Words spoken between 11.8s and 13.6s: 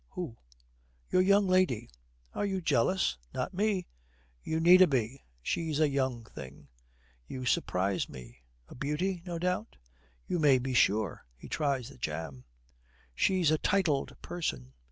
the jam. 'She's a